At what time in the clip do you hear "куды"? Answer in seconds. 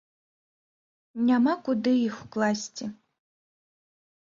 1.69-1.95